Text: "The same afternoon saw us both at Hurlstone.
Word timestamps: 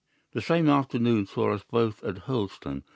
"The 0.31 0.41
same 0.41 0.67
afternoon 0.67 1.27
saw 1.27 1.53
us 1.53 1.63
both 1.69 2.03
at 2.03 2.23
Hurlstone. 2.25 2.81